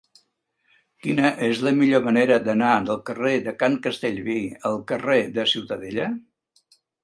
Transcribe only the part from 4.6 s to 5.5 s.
al carrer de